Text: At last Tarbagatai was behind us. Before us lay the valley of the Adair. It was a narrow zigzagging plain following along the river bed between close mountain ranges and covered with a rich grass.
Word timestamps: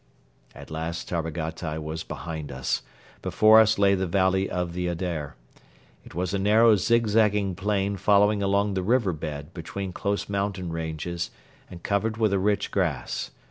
At 0.55 0.71
last 0.71 1.07
Tarbagatai 1.07 1.77
was 1.77 2.01
behind 2.01 2.51
us. 2.51 2.81
Before 3.21 3.59
us 3.59 3.77
lay 3.77 3.93
the 3.93 4.07
valley 4.07 4.49
of 4.49 4.73
the 4.73 4.87
Adair. 4.87 5.35
It 6.03 6.15
was 6.15 6.33
a 6.33 6.39
narrow 6.39 6.75
zigzagging 6.75 7.53
plain 7.53 7.97
following 7.97 8.41
along 8.41 8.73
the 8.73 8.81
river 8.81 9.13
bed 9.13 9.53
between 9.53 9.93
close 9.93 10.27
mountain 10.27 10.71
ranges 10.71 11.29
and 11.69 11.83
covered 11.83 12.17
with 12.17 12.33
a 12.33 12.39
rich 12.39 12.71
grass. 12.71 13.29